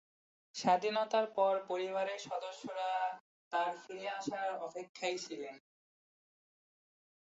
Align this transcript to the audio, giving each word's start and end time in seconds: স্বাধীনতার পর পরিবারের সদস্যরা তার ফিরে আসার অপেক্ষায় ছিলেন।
স্বাধীনতার 0.55 1.25
পর 1.37 1.53
পরিবারের 1.67 2.19
সদস্যরা 2.29 2.89
তার 3.51 3.71
ফিরে 3.81 4.07
আসার 4.19 4.49
অপেক্ষায় 4.67 5.17
ছিলেন। 5.17 5.55